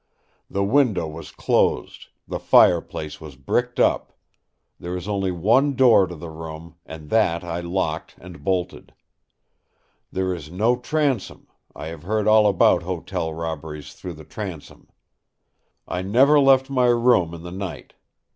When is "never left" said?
16.01-16.67